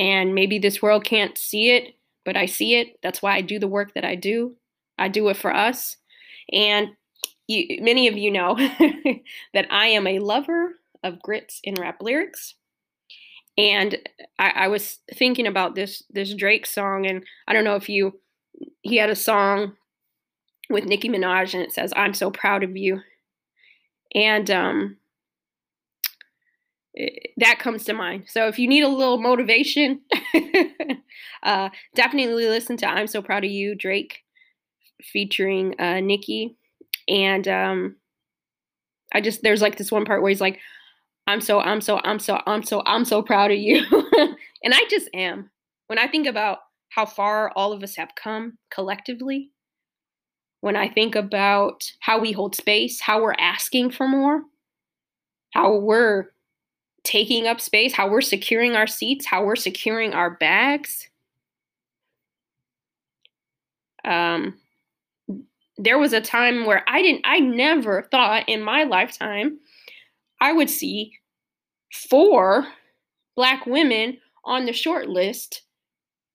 And 0.00 0.34
maybe 0.34 0.58
this 0.58 0.80
world 0.80 1.04
can't 1.04 1.36
see 1.36 1.70
it, 1.70 1.94
but 2.24 2.34
I 2.34 2.46
see 2.46 2.74
it. 2.74 2.98
That's 3.02 3.20
why 3.20 3.34
I 3.34 3.42
do 3.42 3.58
the 3.58 3.68
work 3.68 3.92
that 3.92 4.04
I 4.04 4.14
do. 4.14 4.56
I 4.98 5.08
do 5.08 5.28
it 5.28 5.36
for 5.36 5.54
us. 5.54 5.98
And 6.50 6.88
you, 7.46 7.82
many 7.82 8.08
of 8.08 8.16
you 8.16 8.30
know 8.30 8.56
that 9.54 9.66
I 9.68 9.88
am 9.88 10.06
a 10.06 10.18
lover 10.18 10.76
of 11.04 11.20
grits 11.20 11.60
and 11.66 11.78
rap 11.78 11.98
lyrics. 12.00 12.54
And 13.58 13.98
I, 14.38 14.52
I 14.56 14.68
was 14.68 15.00
thinking 15.14 15.46
about 15.46 15.74
this 15.74 16.02
this 16.08 16.32
Drake 16.32 16.64
song, 16.64 17.04
and 17.06 17.22
I 17.46 17.52
don't 17.52 17.64
know 17.64 17.76
if 17.76 17.88
you 17.88 18.18
he 18.80 18.96
had 18.96 19.10
a 19.10 19.16
song 19.16 19.74
with 20.70 20.86
Nicki 20.86 21.10
Minaj, 21.10 21.52
and 21.52 21.62
it 21.62 21.72
says 21.72 21.92
"I'm 21.94 22.14
so 22.14 22.30
proud 22.30 22.62
of 22.62 22.74
you," 22.74 23.00
and 24.14 24.50
um, 24.50 24.96
that 27.36 27.58
comes 27.58 27.84
to 27.84 27.92
mind. 27.92 28.24
So 28.28 28.48
if 28.48 28.58
you 28.58 28.68
need 28.68 28.82
a 28.82 28.88
little 28.88 29.18
motivation, 29.18 30.00
uh, 31.42 31.70
definitely 31.94 32.46
listen 32.48 32.76
to 32.78 32.86
"I'm 32.86 33.06
So 33.06 33.22
Proud 33.22 33.44
of 33.44 33.50
You" 33.50 33.74
Drake 33.74 34.18
featuring 35.02 35.78
uh, 35.80 36.00
Nicki, 36.00 36.56
and 37.08 37.46
um, 37.48 37.96
I 39.12 39.20
just 39.20 39.42
there's 39.42 39.62
like 39.62 39.76
this 39.76 39.92
one 39.92 40.04
part 40.04 40.22
where 40.22 40.30
he's 40.30 40.40
like, 40.40 40.58
I'm 41.26 41.40
so, 41.40 41.60
I'm 41.60 41.80
so, 41.80 42.00
I'm 42.02 42.18
so, 42.18 42.40
I'm 42.46 42.62
so, 42.62 42.82
I'm 42.86 43.04
so 43.04 43.22
proud 43.22 43.50
of 43.50 43.58
you. 43.58 43.84
and 44.64 44.74
I 44.74 44.84
just 44.90 45.08
am. 45.14 45.50
When 45.86 45.98
I 45.98 46.08
think 46.08 46.26
about 46.26 46.58
how 46.90 47.06
far 47.06 47.52
all 47.54 47.72
of 47.72 47.82
us 47.82 47.96
have 47.96 48.14
come 48.16 48.58
collectively, 48.70 49.50
when 50.60 50.76
I 50.76 50.88
think 50.88 51.14
about 51.14 51.84
how 52.00 52.18
we 52.18 52.32
hold 52.32 52.54
space, 52.54 53.00
how 53.00 53.22
we're 53.22 53.34
asking 53.38 53.92
for 53.92 54.06
more, 54.08 54.42
how 55.52 55.76
we're 55.76 56.26
taking 57.04 57.46
up 57.46 57.60
space, 57.60 57.92
how 57.92 58.08
we're 58.08 58.20
securing 58.20 58.76
our 58.76 58.86
seats, 58.86 59.26
how 59.26 59.44
we're 59.44 59.56
securing 59.56 60.12
our 60.12 60.30
bags. 60.30 61.08
Um, 64.04 64.58
there 65.78 65.98
was 65.98 66.12
a 66.12 66.20
time 66.20 66.66
where 66.66 66.84
I 66.86 67.02
didn't, 67.02 67.22
I 67.24 67.40
never 67.40 68.02
thought 68.10 68.48
in 68.48 68.62
my 68.62 68.84
lifetime 68.84 69.58
I 70.40 70.52
would 70.52 70.70
see 70.70 71.18
four 71.92 72.66
black 73.36 73.66
women 73.66 74.18
on 74.44 74.66
the 74.66 74.72
short 74.72 75.08
list 75.08 75.62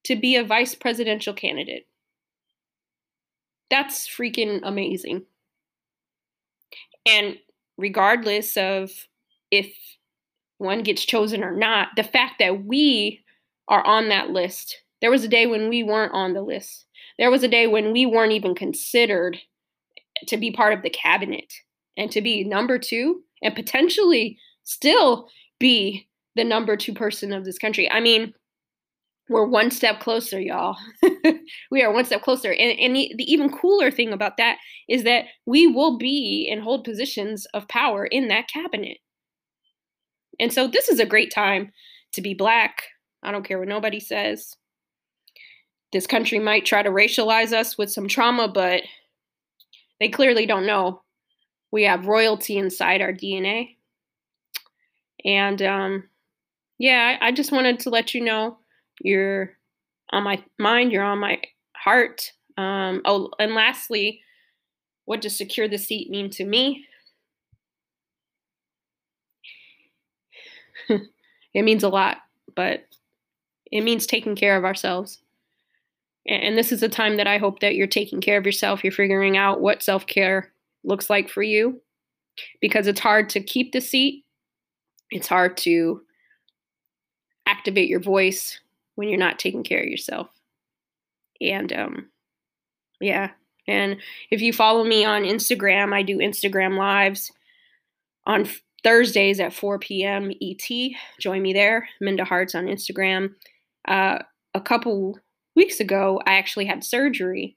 to 0.04 0.16
be 0.16 0.36
a 0.36 0.44
vice 0.44 0.74
presidential 0.74 1.34
candidate. 1.34 1.86
That's 3.70 4.08
freaking 4.08 4.60
amazing. 4.62 5.24
And 7.04 7.36
regardless 7.76 8.56
of 8.56 8.90
if 9.50 9.74
one 10.58 10.82
gets 10.82 11.04
chosen 11.04 11.42
or 11.42 11.54
not, 11.54 11.88
the 11.96 12.04
fact 12.04 12.34
that 12.38 12.64
we 12.64 13.22
are 13.68 13.84
on 13.84 14.08
that 14.08 14.30
list, 14.30 14.76
there 15.00 15.10
was 15.10 15.24
a 15.24 15.28
day 15.28 15.46
when 15.46 15.68
we 15.68 15.82
weren't 15.82 16.14
on 16.14 16.32
the 16.32 16.42
list. 16.42 16.86
There 17.18 17.30
was 17.30 17.42
a 17.42 17.48
day 17.48 17.66
when 17.66 17.92
we 17.92 18.06
weren't 18.06 18.32
even 18.32 18.54
considered 18.54 19.38
to 20.26 20.36
be 20.36 20.50
part 20.50 20.72
of 20.72 20.82
the 20.82 20.90
cabinet 20.90 21.52
and 21.96 22.10
to 22.10 22.20
be 22.20 22.44
number 22.44 22.78
two 22.78 23.22
and 23.42 23.54
potentially 23.54 24.38
still 24.64 25.28
be 25.58 26.08
the 26.36 26.44
number 26.44 26.76
two 26.76 26.92
person 26.92 27.32
of 27.32 27.44
this 27.44 27.58
country. 27.58 27.90
I 27.90 28.00
mean, 28.00 28.34
we're 29.28 29.46
one 29.46 29.70
step 29.70 30.00
closer, 30.00 30.40
y'all. 30.40 30.76
we 31.70 31.82
are 31.82 31.92
one 31.92 32.04
step 32.04 32.22
closer. 32.22 32.52
And, 32.52 32.78
and 32.78 32.94
the, 32.94 33.12
the, 33.16 33.32
even 33.32 33.50
cooler 33.50 33.90
thing 33.90 34.12
about 34.12 34.36
that 34.36 34.58
is 34.88 35.02
that 35.04 35.24
we 35.46 35.66
will 35.66 35.98
be 35.98 36.48
and 36.50 36.62
hold 36.62 36.84
positions 36.84 37.46
of 37.52 37.66
power 37.66 38.06
in 38.06 38.28
that 38.28 38.48
cabinet. 38.48 38.98
And 40.38 40.52
so 40.52 40.66
this 40.66 40.88
is 40.88 41.00
a 41.00 41.06
great 41.06 41.32
time 41.32 41.72
to 42.12 42.22
be 42.22 42.34
black. 42.34 42.84
I 43.22 43.32
don't 43.32 43.46
care 43.46 43.58
what 43.58 43.68
nobody 43.68 44.00
says. 44.00 44.56
This 45.92 46.06
country 46.06 46.38
might 46.38 46.66
try 46.66 46.82
to 46.82 46.90
racialize 46.90 47.52
us 47.52 47.78
with 47.78 47.90
some 47.90 48.08
trauma, 48.08 48.48
but 48.48 48.82
they 50.00 50.08
clearly 50.08 50.46
don't 50.46 50.66
know 50.66 51.02
we 51.72 51.82
have 51.84 52.06
royalty 52.06 52.56
inside 52.56 53.02
our 53.02 53.12
DNA. 53.12 53.76
And 55.24 55.60
um, 55.62 56.04
yeah, 56.78 57.18
I, 57.20 57.28
I 57.28 57.32
just 57.32 57.52
wanted 57.52 57.80
to 57.80 57.90
let 57.90 58.14
you 58.14 58.22
know 58.22 58.58
you're 59.00 59.52
on 60.10 60.22
my 60.22 60.42
mind, 60.58 60.92
you're 60.92 61.02
on 61.02 61.18
my 61.18 61.40
heart. 61.76 62.32
Um, 62.56 63.02
oh, 63.04 63.30
and 63.38 63.54
lastly, 63.54 64.22
what 65.04 65.20
does 65.20 65.36
secure 65.36 65.68
the 65.68 65.78
seat 65.78 66.10
mean 66.10 66.30
to 66.30 66.44
me? 66.44 66.86
it 71.54 71.62
means 71.62 71.82
a 71.82 71.88
lot, 71.88 72.18
but 72.54 72.84
it 73.70 73.82
means 73.82 74.06
taking 74.06 74.36
care 74.36 74.56
of 74.56 74.64
ourselves. 74.64 75.20
And 76.28 76.58
this 76.58 76.72
is 76.72 76.82
a 76.82 76.88
time 76.88 77.18
that 77.18 77.28
I 77.28 77.38
hope 77.38 77.60
that 77.60 77.76
you're 77.76 77.86
taking 77.86 78.20
care 78.20 78.36
of 78.36 78.46
yourself. 78.46 78.82
You're 78.82 78.92
figuring 78.92 79.36
out 79.36 79.60
what 79.60 79.82
self 79.82 80.06
care 80.06 80.52
looks 80.82 81.08
like 81.08 81.28
for 81.28 81.42
you 81.42 81.80
because 82.60 82.86
it's 82.86 83.00
hard 83.00 83.28
to 83.30 83.40
keep 83.40 83.72
the 83.72 83.80
seat. 83.80 84.24
It's 85.10 85.28
hard 85.28 85.56
to 85.58 86.02
activate 87.46 87.88
your 87.88 88.00
voice 88.00 88.58
when 88.96 89.08
you're 89.08 89.18
not 89.18 89.38
taking 89.38 89.62
care 89.62 89.80
of 89.80 89.88
yourself. 89.88 90.28
And 91.40 91.72
um, 91.72 92.08
yeah, 93.00 93.30
And 93.68 93.98
if 94.30 94.40
you 94.40 94.52
follow 94.52 94.84
me 94.84 95.04
on 95.04 95.22
Instagram, 95.22 95.92
I 95.92 96.02
do 96.02 96.18
Instagram 96.18 96.76
lives 96.76 97.32
on 98.24 98.48
Thursdays 98.82 99.40
at 99.40 99.54
4 99.54 99.78
p.m. 99.78 100.30
ET. 100.42 100.90
Join 101.20 101.42
me 101.42 101.52
there, 101.52 101.88
Minda 102.00 102.24
Harts 102.24 102.54
on 102.54 102.66
Instagram. 102.66 103.34
Uh, 103.86 104.18
a 104.54 104.60
couple 104.60 105.18
weeks 105.54 105.80
ago, 105.80 106.20
I 106.26 106.34
actually 106.34 106.66
had 106.66 106.84
surgery. 106.84 107.56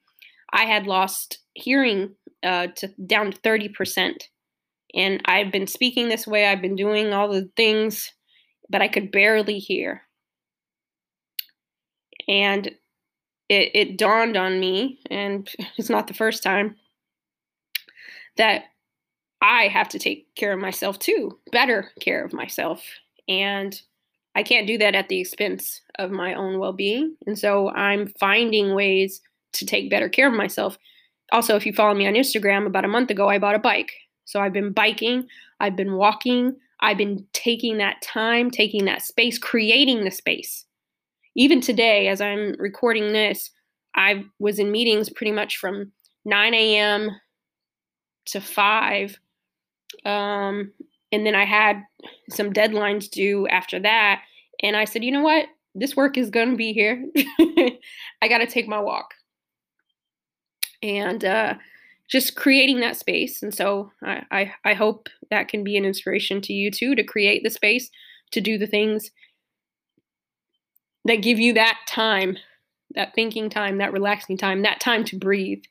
I 0.51 0.65
had 0.65 0.87
lost 0.87 1.39
hearing 1.53 2.15
uh, 2.43 2.67
to 2.77 2.87
down 3.05 3.31
to 3.31 3.39
30%. 3.39 4.13
And 4.95 5.21
I've 5.25 5.51
been 5.51 5.67
speaking 5.67 6.09
this 6.09 6.25
way, 6.25 6.47
I've 6.47 6.61
been 6.61 6.75
doing 6.75 7.13
all 7.13 7.29
the 7.29 7.49
things, 7.55 8.11
but 8.69 8.81
I 8.81 8.87
could 8.87 9.11
barely 9.11 9.59
hear. 9.59 10.03
And 12.27 12.67
it, 13.49 13.71
it 13.73 13.97
dawned 13.97 14.37
on 14.37 14.59
me, 14.59 14.99
and 15.09 15.49
it's 15.77 15.89
not 15.89 16.07
the 16.07 16.13
first 16.13 16.43
time, 16.43 16.75
that 18.37 18.63
I 19.41 19.67
have 19.67 19.89
to 19.89 19.99
take 19.99 20.33
care 20.35 20.53
of 20.53 20.59
myself 20.59 20.99
too, 20.99 21.37
better 21.51 21.91
care 21.99 22.23
of 22.23 22.33
myself. 22.33 22.83
And 23.27 23.79
I 24.35 24.43
can't 24.43 24.67
do 24.67 24.77
that 24.77 24.95
at 24.95 25.09
the 25.09 25.19
expense 25.19 25.81
of 25.97 26.11
my 26.11 26.33
own 26.33 26.59
well 26.59 26.73
being. 26.73 27.15
And 27.25 27.37
so 27.37 27.69
I'm 27.69 28.07
finding 28.19 28.73
ways 28.73 29.21
to 29.53 29.65
take 29.65 29.89
better 29.89 30.09
care 30.09 30.27
of 30.27 30.33
myself. 30.33 30.77
Also, 31.31 31.55
if 31.55 31.65
you 31.65 31.73
follow 31.73 31.93
me 31.93 32.07
on 32.07 32.13
Instagram, 32.13 32.65
about 32.65 32.85
a 32.85 32.89
month 32.89 33.11
ago, 33.11 33.29
I 33.29 33.39
bought 33.39 33.55
a 33.55 33.59
bike. 33.59 33.91
So 34.25 34.39
I've 34.39 34.53
been 34.53 34.71
biking, 34.71 35.27
I've 35.59 35.75
been 35.75 35.95
walking, 35.95 36.55
I've 36.81 36.97
been 36.97 37.25
taking 37.33 37.77
that 37.77 38.01
time, 38.01 38.51
taking 38.51 38.85
that 38.85 39.01
space, 39.01 39.37
creating 39.37 40.03
the 40.03 40.11
space. 40.11 40.65
Even 41.35 41.61
today, 41.61 42.07
as 42.07 42.21
I'm 42.21 42.55
recording 42.59 43.13
this, 43.13 43.51
I 43.95 44.23
was 44.39 44.59
in 44.59 44.71
meetings 44.71 45.09
pretty 45.09 45.31
much 45.31 45.57
from 45.57 45.91
9 46.25 46.53
a.m. 46.53 47.09
to 48.25 48.39
5 48.39 49.19
um, 50.05 50.71
and 51.11 51.25
then 51.25 51.35
I 51.35 51.45
had 51.45 51.83
some 52.29 52.53
deadlines 52.53 53.09
due 53.09 53.47
after 53.47 53.79
that. 53.79 54.21
And 54.61 54.75
I 54.75 54.85
said, 54.85 55.03
you 55.03 55.11
know 55.11 55.21
what? 55.21 55.47
This 55.75 55.95
work 55.95 56.17
is 56.17 56.29
going 56.29 56.51
to 56.51 56.55
be 56.55 56.73
here. 56.73 57.03
I 58.21 58.27
got 58.27 58.39
to 58.39 58.47
take 58.47 58.67
my 58.67 58.79
walk. 58.79 59.13
And 60.81 61.23
uh, 61.25 61.55
just 62.07 62.35
creating 62.35 62.79
that 62.81 62.97
space. 62.97 63.43
And 63.43 63.53
so 63.53 63.91
I, 64.03 64.23
I, 64.31 64.53
I 64.65 64.73
hope 64.73 65.09
that 65.29 65.47
can 65.47 65.63
be 65.63 65.77
an 65.77 65.85
inspiration 65.85 66.41
to 66.41 66.53
you 66.53 66.71
too 66.71 66.95
to 66.95 67.03
create 67.03 67.43
the 67.43 67.49
space 67.49 67.89
to 68.31 68.41
do 68.41 68.57
the 68.57 68.67
things 68.67 69.11
that 71.05 71.17
give 71.17 71.39
you 71.39 71.53
that 71.53 71.77
time, 71.87 72.37
that 72.95 73.13
thinking 73.15 73.49
time, 73.49 73.77
that 73.77 73.93
relaxing 73.93 74.37
time, 74.37 74.61
that 74.63 74.79
time 74.79 75.03
to 75.05 75.17
breathe. 75.17 75.63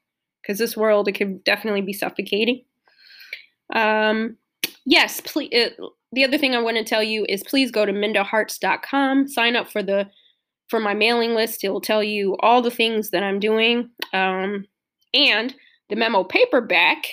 Because 0.43 0.59
this 0.59 0.77
world, 0.77 1.09
it 1.09 1.15
can 1.15 1.39
definitely 1.39 1.83
be 1.83 1.93
suffocating. 1.93 2.65
Um, 3.75 4.37
yes, 4.85 5.21
please. 5.21 5.53
Uh, 5.53 5.87
the 6.13 6.25
other 6.25 6.39
thing 6.39 6.55
I 6.55 6.63
want 6.63 6.77
to 6.79 6.85
tell 6.85 7.03
you 7.03 7.27
is 7.29 7.43
please 7.45 7.71
go 7.71 7.85
to 7.85 7.93
mindaharts.com, 7.93 9.29
sign 9.29 9.57
up 9.57 9.71
for 9.71 9.83
the 9.83 10.09
for 10.69 10.81
my 10.81 10.95
mailing 10.95 11.35
list. 11.35 11.65
It 11.65 11.71
will 11.71 11.81
tell 11.81 12.03
you 12.03 12.37
all 12.41 12.63
the 12.63 12.71
things 12.71 13.11
that 13.11 13.23
I'm 13.23 13.41
doing. 13.41 13.91
Um, 14.13 14.67
and 15.15 15.55
the 15.89 15.97
memo 15.97 16.25
paperback 16.25 17.07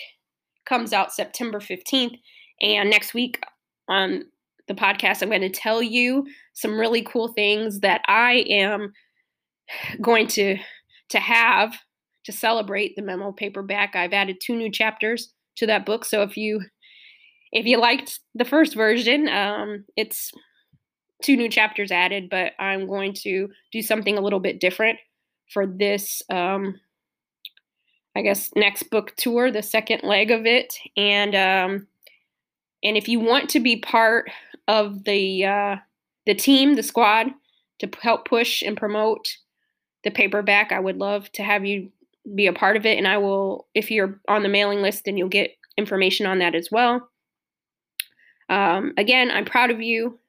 comes 0.65 0.93
out 0.93 1.13
September 1.13 1.59
15th. 1.59 2.19
And 2.61 2.89
next 2.89 3.13
week 3.13 3.41
on 3.87 4.25
the 4.67 4.73
podcast, 4.73 5.21
I'm 5.21 5.29
going 5.29 5.41
to 5.41 5.49
tell 5.49 5.81
you 5.81 6.25
some 6.53 6.79
really 6.79 7.01
cool 7.01 7.29
things 7.29 7.79
that 7.81 8.01
I 8.07 8.45
am 8.49 8.93
going 10.01 10.27
to 10.27 10.57
to 11.09 11.19
have 11.19 11.75
to 12.25 12.31
celebrate 12.31 12.95
the 12.95 13.03
memo 13.03 13.31
paperback. 13.31 13.95
I've 13.95 14.13
added 14.13 14.37
two 14.41 14.55
new 14.55 14.71
chapters 14.71 15.31
to 15.57 15.67
that 15.67 15.85
book. 15.85 16.05
So 16.05 16.21
if 16.21 16.37
you 16.37 16.61
if 17.51 17.65
you 17.65 17.79
liked 17.79 18.19
the 18.33 18.45
first 18.45 18.75
version, 18.75 19.29
um, 19.29 19.85
it's 19.95 20.31
two 21.23 21.37
new 21.37 21.49
chapters 21.49 21.91
added, 21.91 22.29
but 22.29 22.51
I'm 22.59 22.87
going 22.87 23.13
to 23.23 23.49
do 23.71 23.81
something 23.81 24.17
a 24.17 24.21
little 24.21 24.41
bit 24.41 24.59
different 24.59 24.99
for 25.53 25.65
this 25.65 26.21
um, 26.29 26.79
I 28.15 28.21
guess 28.21 28.49
next 28.55 28.83
book 28.83 29.13
tour, 29.17 29.51
the 29.51 29.61
second 29.61 30.03
leg 30.03 30.31
of 30.31 30.45
it, 30.45 30.73
and 30.95 31.35
um, 31.35 31.87
and 32.83 32.95
if 32.95 33.09
you 33.09 33.19
want 33.19 33.49
to 33.49 33.59
be 33.59 33.77
part 33.77 34.31
of 34.67 35.03
the 35.03 35.45
uh, 35.45 35.75
the 36.25 36.33
team, 36.33 36.75
the 36.75 36.83
squad, 36.83 37.27
to 37.79 37.89
help 38.01 38.25
push 38.25 38.61
and 38.61 38.77
promote 38.77 39.27
the 40.05 40.11
paperback, 40.11 40.71
I 40.71 40.79
would 40.79 40.97
love 40.97 41.29
to 41.33 41.43
have 41.43 41.65
you 41.65 41.91
be 42.33 42.47
a 42.47 42.53
part 42.53 42.77
of 42.77 42.85
it. 42.85 42.97
And 42.97 43.07
I 43.07 43.17
will, 43.17 43.67
if 43.75 43.91
you're 43.91 44.19
on 44.27 44.43
the 44.43 44.49
mailing 44.49 44.81
list, 44.81 45.03
then 45.05 45.17
you'll 45.17 45.29
get 45.29 45.51
information 45.77 46.25
on 46.25 46.39
that 46.39 46.55
as 46.55 46.69
well. 46.71 47.09
Um, 48.49 48.93
again, 48.97 49.31
I'm 49.31 49.45
proud 49.45 49.71
of 49.71 49.81
you. 49.81 50.19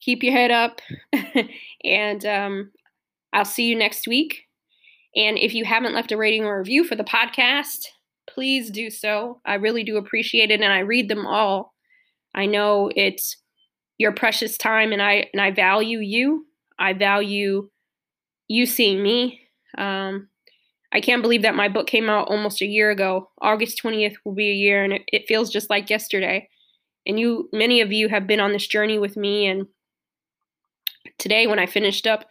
Keep 0.00 0.22
your 0.22 0.32
head 0.32 0.50
up. 0.50 0.80
and 1.84 2.24
um, 2.24 2.70
I'll 3.32 3.44
see 3.44 3.68
you 3.68 3.76
next 3.76 4.06
week. 4.06 4.44
And 5.14 5.38
if 5.38 5.54
you 5.54 5.64
haven't 5.64 5.94
left 5.94 6.12
a 6.12 6.16
rating 6.16 6.44
or 6.44 6.58
review 6.58 6.84
for 6.84 6.94
the 6.94 7.04
podcast, 7.04 7.86
please 8.28 8.70
do 8.70 8.90
so. 8.90 9.40
I 9.46 9.54
really 9.54 9.82
do 9.82 9.96
appreciate 9.96 10.50
it 10.50 10.60
and 10.60 10.72
I 10.72 10.80
read 10.80 11.08
them 11.08 11.26
all. 11.26 11.72
I 12.34 12.46
know 12.46 12.90
it's 12.94 13.36
your 13.98 14.12
precious 14.12 14.58
time 14.58 14.92
and 14.92 15.00
I 15.00 15.28
and 15.32 15.40
I 15.40 15.52
value 15.52 16.00
you. 16.00 16.46
I 16.78 16.92
value 16.92 17.70
you 18.46 18.66
seeing 18.66 19.02
me. 19.02 19.40
Um, 19.78 20.28
I 20.92 21.00
can't 21.00 21.22
believe 21.22 21.42
that 21.42 21.54
my 21.54 21.68
book 21.68 21.86
came 21.86 22.08
out 22.08 22.28
almost 22.28 22.62
a 22.62 22.66
year 22.66 22.90
ago. 22.90 23.30
August 23.40 23.80
20th 23.82 24.16
will 24.24 24.34
be 24.34 24.50
a 24.50 24.54
year, 24.54 24.84
and 24.84 25.00
it, 25.08 25.26
feels 25.26 25.50
just 25.50 25.68
like 25.68 25.90
yesterday. 25.90 26.48
And 27.06 27.18
you, 27.18 27.48
many 27.52 27.80
of 27.80 27.92
you, 27.92 28.08
have 28.08 28.26
been 28.26 28.40
on 28.40 28.52
this 28.52 28.66
journey 28.66 28.98
with 28.98 29.16
me. 29.16 29.46
And 29.46 29.66
today, 31.18 31.46
when 31.46 31.58
I 31.58 31.66
finished 31.66 32.06
up 32.06 32.26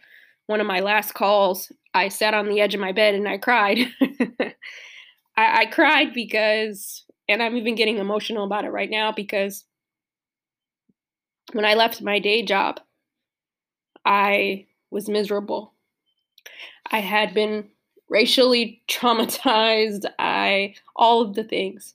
one 0.46 0.60
of 0.60 0.66
my 0.66 0.80
last 0.80 1.14
calls, 1.14 1.70
I 1.94 2.08
sat 2.08 2.34
on 2.34 2.48
the 2.48 2.60
edge 2.60 2.74
of 2.74 2.80
my 2.80 2.92
bed 2.92 3.14
and 3.14 3.28
I 3.28 3.38
cried. 3.38 3.78
I, 4.40 4.54
I 5.36 5.66
cried 5.66 6.14
because, 6.14 7.04
and 7.28 7.42
I'm 7.42 7.56
even 7.56 7.74
getting 7.74 7.98
emotional 7.98 8.44
about 8.44 8.64
it 8.64 8.70
right 8.70 8.90
now 8.90 9.12
because 9.12 9.64
when 11.52 11.64
I 11.64 11.74
left 11.74 12.02
my 12.02 12.18
day 12.18 12.42
job, 12.42 12.80
I 14.04 14.66
was 14.90 15.08
miserable. 15.08 15.74
I 16.90 17.00
had 17.00 17.34
been 17.34 17.70
racially 18.08 18.82
traumatized, 18.88 20.04
I 20.18 20.74
all 20.94 21.22
of 21.22 21.34
the 21.34 21.44
things. 21.44 21.94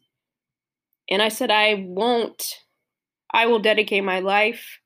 And 1.09 1.21
I 1.21 1.29
said 1.29 1.51
I 1.51 1.85
won't 1.87 2.59
I 3.33 3.45
will 3.45 3.59
dedicate 3.59 4.03
my 4.03 4.19
life 4.19 4.79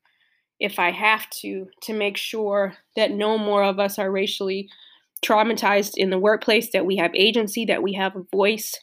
if 0.58 0.78
I 0.78 0.90
have 0.90 1.28
to 1.42 1.66
to 1.82 1.92
make 1.92 2.16
sure 2.16 2.74
that 2.94 3.10
no 3.10 3.38
more 3.38 3.62
of 3.62 3.78
us 3.78 3.98
are 3.98 4.10
racially 4.10 4.68
traumatized 5.24 5.92
in 5.96 6.10
the 6.10 6.18
workplace, 6.18 6.70
that 6.72 6.86
we 6.86 6.96
have 6.96 7.14
agency, 7.14 7.64
that 7.64 7.82
we 7.82 7.94
have 7.94 8.14
a 8.16 8.24
voice. 8.32 8.74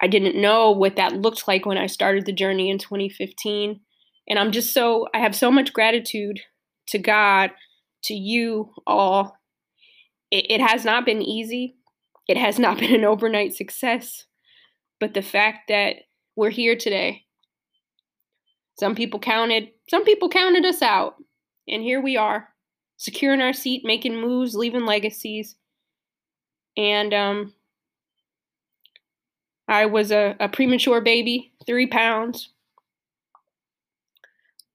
I 0.00 0.06
didn't 0.06 0.40
know 0.40 0.70
what 0.70 0.96
that 0.96 1.14
looked 1.14 1.46
like 1.46 1.66
when 1.66 1.78
I 1.78 1.86
started 1.86 2.26
the 2.26 2.32
journey 2.32 2.70
in 2.70 2.78
2015. 2.78 3.80
And 4.28 4.38
I'm 4.38 4.52
just 4.52 4.72
so, 4.72 5.06
I 5.14 5.18
have 5.18 5.36
so 5.36 5.50
much 5.50 5.72
gratitude 5.72 6.40
to 6.88 6.98
God, 6.98 7.50
to 8.04 8.14
you 8.14 8.70
all, 8.86 9.36
it, 10.34 10.50
it 10.50 10.60
has 10.60 10.84
not 10.84 11.06
been 11.06 11.22
easy. 11.22 11.76
It 12.26 12.36
has 12.36 12.58
not 12.58 12.78
been 12.80 12.94
an 12.94 13.04
overnight 13.04 13.54
success. 13.54 14.24
But 14.98 15.14
the 15.14 15.22
fact 15.22 15.68
that 15.68 15.96
we're 16.36 16.50
here 16.50 16.76
today, 16.76 17.24
some 18.78 18.94
people 18.96 19.20
counted, 19.20 19.70
some 19.88 20.04
people 20.04 20.28
counted 20.28 20.64
us 20.64 20.82
out. 20.82 21.14
And 21.68 21.82
here 21.82 22.00
we 22.00 22.16
are, 22.16 22.48
securing 22.96 23.40
our 23.40 23.52
seat, 23.52 23.82
making 23.84 24.20
moves, 24.20 24.54
leaving 24.54 24.84
legacies. 24.84 25.56
And 26.76 27.14
um, 27.14 27.54
I 29.68 29.86
was 29.86 30.10
a, 30.10 30.36
a 30.40 30.48
premature 30.48 31.00
baby, 31.00 31.52
three 31.64 31.86
pounds, 31.86 32.50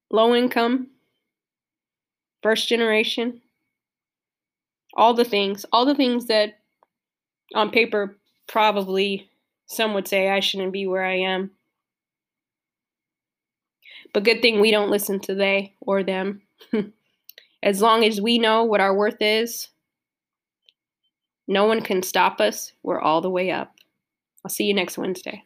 low 0.10 0.34
income, 0.34 0.88
first 2.41 2.69
generation 2.69 3.41
all 4.93 5.13
the 5.13 5.25
things, 5.25 5.65
all 5.71 5.86
the 5.86 5.95
things 5.95 6.28
that 6.28 6.60
on 7.56 7.71
paper 7.71 8.17
probably 8.47 9.30
some 9.67 9.93
would 9.93 10.08
say 10.08 10.30
I 10.30 10.39
shouldn't 10.39 10.73
be 10.73 10.88
where 10.88 11.04
I 11.04 11.19
am. 11.19 11.52
But 14.13 14.23
good 14.23 14.41
thing 14.41 14.60
we 14.60 14.71
don't 14.71 14.89
listen 14.89 15.19
to 15.21 15.36
they 15.36 15.75
or 15.82 16.02
them. 16.04 16.41
as 17.63 17.82
long 17.82 18.04
as 18.04 18.19
we 18.19 18.39
know 18.39 18.63
what 18.63 18.82
our 18.82 18.95
worth 18.95 19.21
is, 19.21 19.67
no 21.47 21.65
one 21.65 21.82
can 21.82 22.02
stop 22.02 22.39
us. 22.39 22.71
We're 22.82 22.99
all 22.99 23.21
the 23.21 23.30
way 23.30 23.52
up. 23.52 23.75
I'll 24.43 24.49
see 24.49 24.65
you 24.65 24.73
next 24.73 24.97
Wednesday. 24.97 25.43